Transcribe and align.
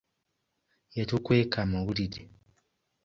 Yatukweeka 0.97 1.57
amawulire. 1.65 2.21